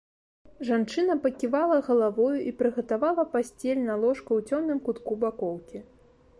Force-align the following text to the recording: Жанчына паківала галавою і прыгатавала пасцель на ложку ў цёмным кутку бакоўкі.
Жанчына 0.69 1.17
паківала 1.25 1.77
галавою 1.89 2.39
і 2.51 2.55
прыгатавала 2.63 3.29
пасцель 3.35 3.85
на 3.89 4.01
ложку 4.07 4.31
ў 4.41 4.51
цёмным 4.51 4.79
кутку 4.89 5.23
бакоўкі. 5.25 5.77